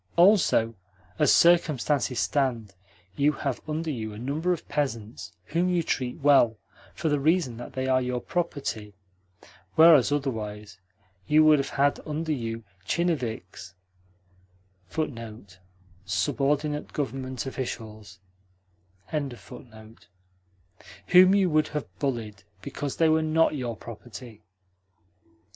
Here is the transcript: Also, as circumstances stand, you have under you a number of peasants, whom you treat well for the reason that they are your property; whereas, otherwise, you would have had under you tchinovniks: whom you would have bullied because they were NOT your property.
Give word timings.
Also, 0.15 0.73
as 1.19 1.31
circumstances 1.31 2.19
stand, 2.19 2.73
you 3.15 3.33
have 3.33 3.61
under 3.69 3.91
you 3.91 4.13
a 4.13 4.17
number 4.17 4.51
of 4.51 4.67
peasants, 4.67 5.31
whom 5.45 5.69
you 5.69 5.83
treat 5.83 6.17
well 6.21 6.57
for 6.95 7.07
the 7.07 7.19
reason 7.19 7.57
that 7.57 7.73
they 7.73 7.85
are 7.87 8.01
your 8.01 8.19
property; 8.19 8.95
whereas, 9.75 10.11
otherwise, 10.11 10.79
you 11.27 11.43
would 11.43 11.59
have 11.59 11.69
had 11.69 11.99
under 12.03 12.31
you 12.31 12.63
tchinovniks: 12.87 13.73
whom 14.89 15.19
you 21.35 21.47
would 21.51 21.67
have 21.67 21.99
bullied 21.99 22.43
because 22.63 22.95
they 22.97 23.07
were 23.07 23.21
NOT 23.21 23.53
your 23.53 23.77
property. 23.77 24.41